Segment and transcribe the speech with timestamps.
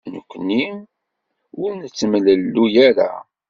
[0.15, 0.63] Nekkni
[1.63, 3.09] ur nettemlelluy ara.